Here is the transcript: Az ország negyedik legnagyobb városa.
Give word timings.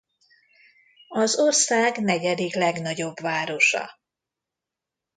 Az 1.07 1.39
ország 1.39 1.97
negyedik 1.97 2.53
legnagyobb 2.55 3.19
városa. 3.19 3.99